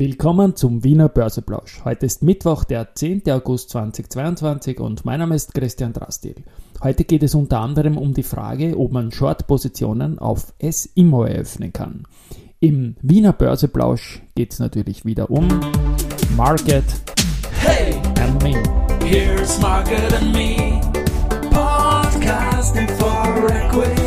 [0.00, 1.82] Willkommen zum Wiener Börseplausch.
[1.84, 3.20] Heute ist Mittwoch, der 10.
[3.28, 6.36] August 2022 und mein Name ist Christian Drastil.
[6.82, 12.04] Heute geht es unter anderem um die Frage, ob man Short-Positionen auf S-Immo eröffnen kann.
[12.60, 15.46] Im Wiener Börseplausch geht es natürlich wieder um
[16.34, 16.84] Market
[17.60, 17.92] Hey,
[18.22, 18.54] and Me.
[19.04, 20.80] here's Market and Me.
[21.50, 23.99] Podcasting for Equity.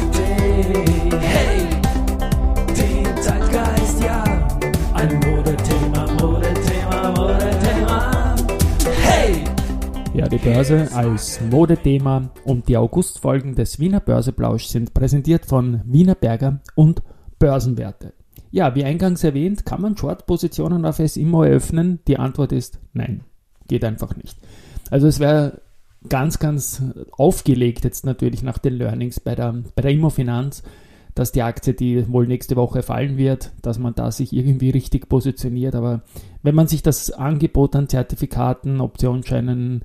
[10.15, 16.13] Ja, die Börse als Modethema und die Augustfolgen des Wiener Börseplausch sind präsentiert von Wiener
[16.13, 17.01] Berger und
[17.39, 18.13] Börsenwerte.
[18.51, 21.99] Ja, wie eingangs erwähnt, kann man Short-Positionen auf S-Immo eröffnen?
[22.07, 23.23] Die Antwort ist nein,
[23.67, 24.37] geht einfach nicht.
[24.91, 25.61] Also es wäre
[26.07, 26.83] ganz, ganz
[27.17, 30.61] aufgelegt jetzt natürlich nach den Learnings bei der, bei der Immofinanz,
[31.15, 35.07] dass die Aktie, die wohl nächste Woche fallen wird, dass man da sich irgendwie richtig
[35.09, 35.75] positioniert.
[35.75, 36.01] Aber
[36.41, 39.83] wenn man sich das Angebot an Zertifikaten, Optionsscheinen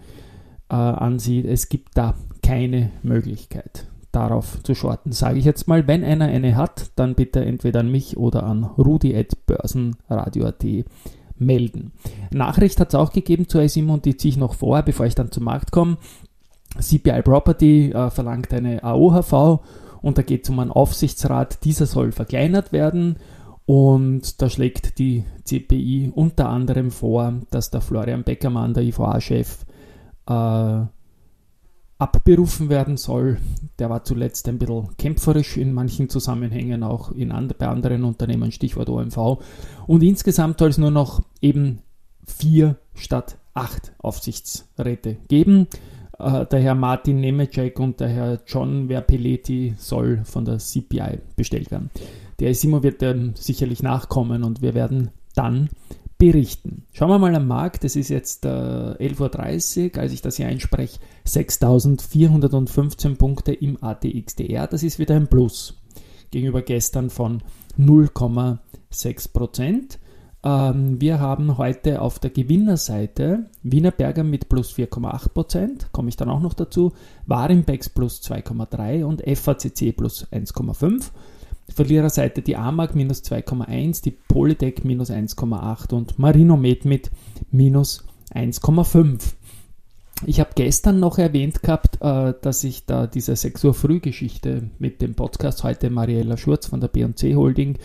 [0.70, 5.12] äh, ansieht, es gibt da keine Möglichkeit darauf zu shorten.
[5.12, 8.64] Sage ich jetzt mal, wenn einer eine hat, dann bitte entweder an mich oder an
[8.64, 10.64] rudi.börsenradio.at
[11.40, 11.92] melden.
[12.32, 15.14] Nachricht hat es auch gegeben zu SIM und die ziehe ich noch vor, bevor ich
[15.14, 15.98] dann zum Markt komme.
[16.78, 19.60] CPI Property äh, verlangt eine AOHV
[20.02, 21.64] und da geht es um einen Aufsichtsrat.
[21.64, 23.16] Dieser soll verkleinert werden
[23.66, 29.66] und da schlägt die CPI unter anderem vor, dass der Florian Beckermann, der IVA-Chef,
[30.26, 30.80] äh,
[31.98, 33.38] abberufen werden soll.
[33.78, 38.52] Der war zuletzt ein bisschen kämpferisch in manchen Zusammenhängen, auch in and bei anderen Unternehmen,
[38.52, 39.42] Stichwort OMV.
[39.86, 41.80] Und insgesamt soll es nur noch eben
[42.24, 45.66] vier statt acht Aufsichtsräte geben.
[46.18, 51.70] Äh, der Herr Martin Nemecek und der Herr John Verpelletti soll von der CPI bestellt
[51.70, 51.90] werden.
[52.40, 55.68] Der Simo wird ähm, sicherlich nachkommen und wir werden dann
[56.18, 56.84] berichten.
[56.92, 57.84] Schauen wir mal am Markt.
[57.84, 64.66] Es ist jetzt äh, 11.30 Uhr, als ich das hier einspreche, 6.415 Punkte im ATXDR.
[64.66, 65.80] Das ist wieder ein Plus
[66.30, 67.42] gegenüber gestern von
[67.78, 69.98] 0,6 Prozent.
[70.44, 76.16] Ähm, wir haben heute auf der Gewinnerseite Wiener Berger mit plus 4,8 Prozent, komme ich
[76.16, 76.92] dann auch noch dazu,
[77.26, 81.10] Warimbex plus 2,3 und FACC plus 1,5.
[81.74, 87.10] Verliererseite die AMAG minus 2,1, die Polytech minus 1,8 und Marinomed mit
[87.50, 89.34] minus 1,5.
[90.26, 95.02] Ich habe gestern noch erwähnt gehabt, äh, dass ich da diese 6 Uhr Frühgeschichte mit
[95.02, 97.76] dem Podcast heute Mariella Schurz von der B&C Holding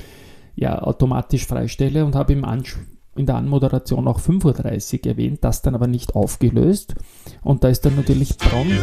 [0.56, 2.78] ja automatisch freistelle und habe im Ansch
[3.16, 6.96] in der Anmoderation auch 5.30 Uhr erwähnt, das dann aber nicht aufgelöst.
[7.44, 8.82] Und da ist dann natürlich prompt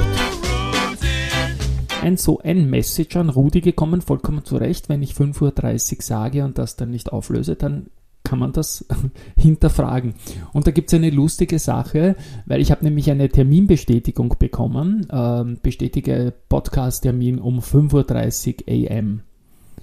[2.03, 4.89] ein so ein Message an Rudi gekommen, vollkommen zu Recht.
[4.89, 7.89] Wenn ich 5.30 Uhr sage und das dann nicht auflöse, dann
[8.25, 8.87] kann man das
[9.37, 10.15] hinterfragen.
[10.53, 12.17] Und da gibt es eine lustige Sache,
[12.47, 15.07] weil ich habe nämlich eine Terminbestätigung bekommen.
[15.13, 19.23] Ähm, bestätige Podcast-Termin um 5.30 Uhr am.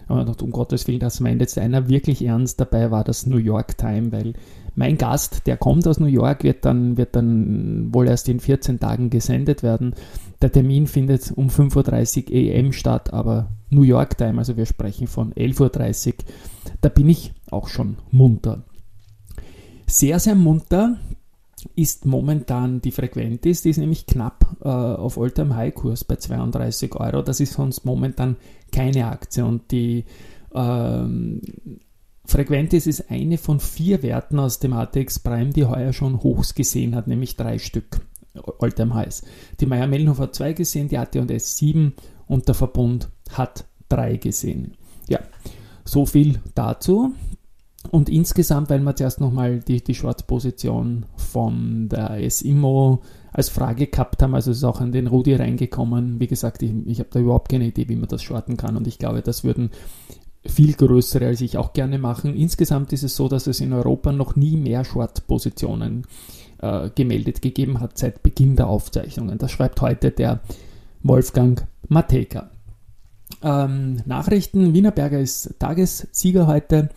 [0.07, 2.59] Und um Gottes Willen, das meint jetzt einer wirklich ernst.
[2.59, 4.33] Dabei war das New York Time, weil
[4.75, 8.79] mein Gast, der kommt aus New York, wird dann, wird dann wohl erst in 14
[8.79, 9.95] Tagen gesendet werden.
[10.41, 15.07] Der Termin findet um 5.30 Uhr AM statt, aber New York Time, also wir sprechen
[15.07, 16.13] von 11.30 Uhr.
[16.81, 18.63] Da bin ich auch schon munter.
[19.87, 20.97] Sehr, sehr munter
[21.77, 26.95] ist momentan die Frequentis, die ist nämlich knapp äh, auf Alltime High Kurs bei 32
[26.95, 27.21] Euro.
[27.21, 28.35] Das ist sonst momentan
[28.71, 30.05] keine Aktie und die
[30.55, 31.39] ähm,
[32.25, 36.95] Frequentis ist eine von vier Werten aus dem ATX Prime, die heuer schon Hochs gesehen
[36.95, 38.01] hat, nämlich drei Stück
[38.59, 39.23] Alltime Highs.
[39.59, 41.93] Die Meier Mellenhof hat zwei gesehen, die AT&S 7
[42.25, 44.73] und der Verbund hat drei gesehen.
[45.07, 45.19] Ja,
[45.85, 47.13] so viel dazu.
[47.91, 54.21] Und insgesamt, weil wir zuerst nochmal die, die Short-Position von der S-Immo als Frage gehabt
[54.21, 56.19] haben, also ist auch an den Rudi reingekommen.
[56.19, 58.87] Wie gesagt, ich, ich habe da überhaupt keine Idee, wie man das shorten kann und
[58.87, 59.71] ich glaube, das würden
[60.45, 62.35] viel größere als ich auch gerne machen.
[62.35, 66.05] Insgesamt ist es so, dass es in Europa noch nie mehr Short-Positionen
[66.59, 69.37] äh, gemeldet gegeben hat seit Beginn der Aufzeichnungen.
[69.37, 70.39] Das schreibt heute der
[71.03, 72.49] Wolfgang Mateka.
[73.43, 76.89] Ähm, Nachrichten, Wienerberger ist Tagessieger heute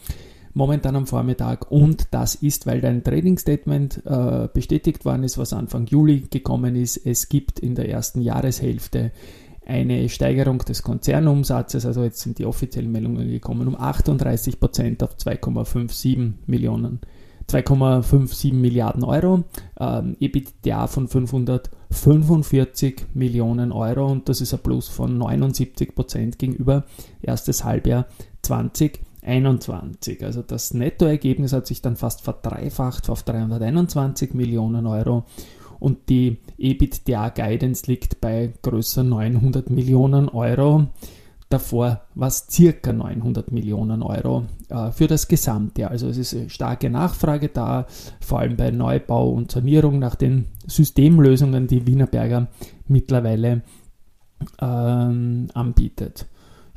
[0.55, 5.52] momentan am Vormittag und das ist, weil dein Trading Statement äh, bestätigt worden ist, was
[5.52, 6.97] Anfang Juli gekommen ist.
[6.97, 9.12] Es gibt in der ersten Jahreshälfte
[9.67, 15.17] eine Steigerung des Konzernumsatzes, also jetzt sind die offiziellen Meldungen gekommen, um 38 Prozent auf
[15.17, 17.00] 2,57 Millionen.
[17.49, 19.44] 2,57 Milliarden Euro,
[19.79, 26.85] ähm, EBITDA von 545 Millionen Euro und das ist ein Plus von 79 Prozent gegenüber
[27.23, 28.06] erstes Halbjahr
[28.43, 30.25] 20 2021.
[30.25, 35.25] Also das Nettoergebnis hat sich dann fast verdreifacht auf 321 Millionen Euro
[35.78, 40.88] und die EBITDA-Guidance liegt bei größer 900 Millionen Euro.
[41.49, 45.90] Davor war es circa 900 Millionen Euro äh, für das Gesamtjahr.
[45.90, 47.87] Also es ist starke Nachfrage da,
[48.20, 52.46] vor allem bei Neubau und Sanierung nach den Systemlösungen, die Wienerberger
[52.87, 53.62] mittlerweile
[54.61, 56.26] ähm, anbietet.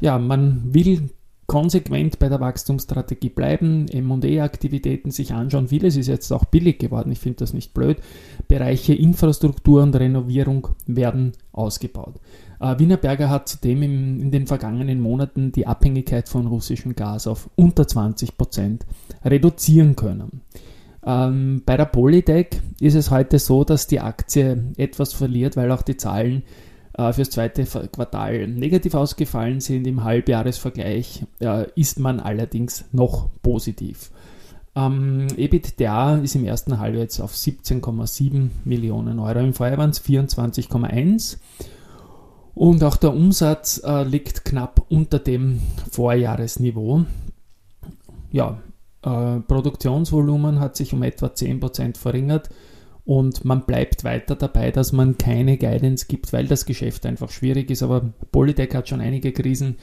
[0.01, 1.11] Ja, man will
[1.53, 5.67] konsequent bei der Wachstumsstrategie bleiben, ME-Aktivitäten sich anschauen.
[5.67, 7.99] Vieles ist jetzt auch billig geworden, ich finde das nicht blöd.
[8.47, 12.15] Bereiche Infrastruktur und Renovierung werden ausgebaut.
[12.59, 17.87] Äh, Wienerberger hat zudem in den vergangenen Monaten die Abhängigkeit von russischem Gas auf unter
[17.87, 18.87] 20 Prozent
[19.23, 20.41] reduzieren können.
[21.05, 22.47] Ähm, bei der Polytech
[22.79, 26.41] ist es heute so, dass die Aktie etwas verliert, weil auch die Zahlen
[26.95, 29.87] fürs zweite Quartal negativ ausgefallen sind.
[29.87, 34.11] Im Halbjahresvergleich äh, ist man allerdings noch positiv.
[34.75, 39.39] Ähm, EBITDA ist im ersten Halbjahr jetzt auf 17,7 Millionen Euro.
[39.39, 41.37] Im Vorjahr waren es 24,1
[42.55, 45.59] und auch der Umsatz äh, liegt knapp unter dem
[45.91, 47.05] Vorjahresniveau.
[48.31, 48.59] Ja,
[49.03, 52.49] äh, Produktionsvolumen hat sich um etwa 10% verringert
[53.05, 57.69] und man bleibt weiter dabei, dass man keine Guidance gibt, weil das Geschäft einfach schwierig
[57.69, 57.83] ist.
[57.83, 59.75] Aber Polytech hat schon einige Krisen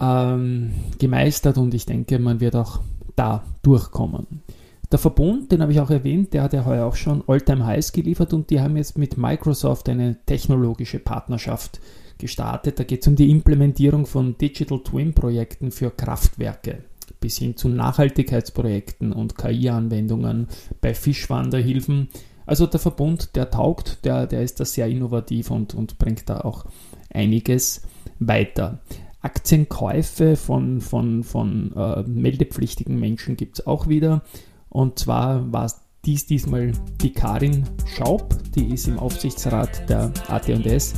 [0.00, 2.80] ähm, gemeistert und ich denke, man wird auch
[3.16, 4.42] da durchkommen.
[4.90, 7.92] Der Verbund, den habe ich auch erwähnt, der hat ja heuer auch schon Alltime Highs
[7.92, 11.80] geliefert und die haben jetzt mit Microsoft eine technologische Partnerschaft
[12.16, 12.78] gestartet.
[12.78, 16.84] Da geht es um die Implementierung von Digital Twin Projekten für Kraftwerke
[17.20, 20.48] bis hin zu Nachhaltigkeitsprojekten und KI-Anwendungen
[20.80, 22.08] bei Fischwanderhilfen.
[22.46, 26.40] Also der Verbund, der taugt, der, der ist da sehr innovativ und, und bringt da
[26.40, 26.64] auch
[27.12, 27.82] einiges
[28.18, 28.80] weiter.
[29.20, 34.22] Aktienkäufe von, von, von äh, meldepflichtigen Menschen gibt es auch wieder.
[34.70, 36.72] Und zwar war es dies diesmal
[37.02, 40.94] die Karin Schaub, die ist im Aufsichtsrat der AT&S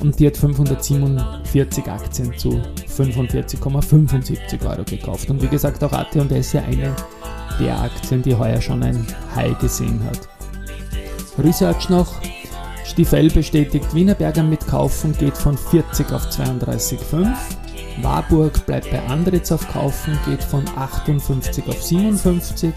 [0.00, 2.60] und die hat 547 Aktien zu
[2.96, 5.30] 45,75 Euro gekauft.
[5.30, 6.94] Und wie gesagt, auch AT&S ja eine
[7.58, 10.28] der Aktien, die heuer schon ein High gesehen hat.
[11.38, 12.14] Research noch.
[12.84, 17.28] Stiefel bestätigt Wienerberger mit Kaufen geht von 40 auf 32,5.
[18.02, 22.72] Warburg bleibt bei Andritz auf Kaufen, geht von 58 auf 57.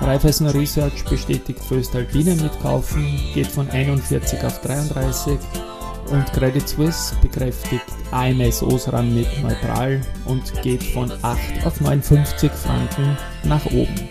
[0.00, 5.38] Raiffeisen Research bestätigt Föstalpine mit Kaufen, geht von 41 auf 33
[6.10, 13.16] und Credit Suisse bekräftigt AMS Osram mit neutral und geht von 8 auf 59 Franken
[13.44, 14.08] nach oben.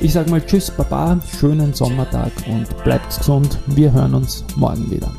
[0.00, 3.58] Ich sage mal Tschüss, Baba, schönen Sommertag und bleibt gesund.
[3.66, 5.12] Wir hören uns morgen wieder.